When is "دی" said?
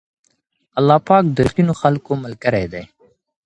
2.73-2.83